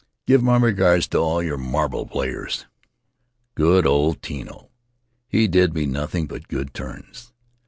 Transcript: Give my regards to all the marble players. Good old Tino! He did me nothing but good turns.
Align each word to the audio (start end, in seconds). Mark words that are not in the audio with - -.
Give 0.25 0.41
my 0.41 0.57
regards 0.57 1.07
to 1.09 1.19
all 1.19 1.41
the 1.43 1.55
marble 1.59 2.07
players. 2.07 2.65
Good 3.53 3.85
old 3.85 4.23
Tino! 4.23 4.71
He 5.27 5.47
did 5.47 5.75
me 5.75 5.85
nothing 5.85 6.25
but 6.25 6.47
good 6.47 6.73
turns. 6.73 7.31